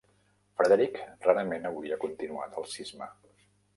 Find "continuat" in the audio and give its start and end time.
2.07-2.59